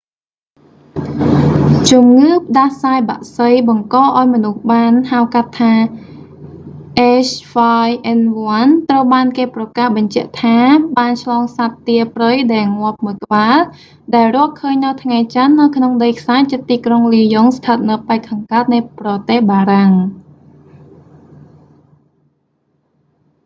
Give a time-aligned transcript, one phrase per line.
[1.91, 5.73] ជំងឺ​ផ្ដាសាយ​បក្សី​បង្កឱ្យ​មនុស្សបាន ហៅ​កាត់​ថា
[7.29, 10.57] h5n1 ត្រូវ​បាន​គេ​ប្រកាស​បញ្ជាក់​ថា
[10.89, 13.57] ​បាន​ឆ្លងសត្វទាព្រៃ​ដែល​ងាប់មួយ​ក្បាល
[14.15, 19.91] ដែលរកឃើញនៅថ្ងៃច័ន្ទ​នៅក្នុងដីខ្សាច់​ជិតទីក្រុង​លីយ៉ុង​ស្ថិត​នៅប៉ែកខាងកើតនៃប្រទេសបារាំង។